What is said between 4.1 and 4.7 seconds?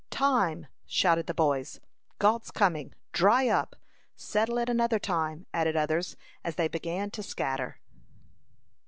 "Settle it